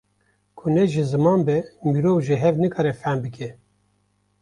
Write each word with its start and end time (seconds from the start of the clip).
Ku 0.57 0.65
ne 0.73 0.83
ji 0.91 1.03
ziman 1.09 1.39
be 1.47 1.57
mirov 1.89 2.17
ji 2.25 2.35
hev 2.41 2.55
nikare 2.61 2.91
fehm 3.01 3.17
bike 3.23 3.47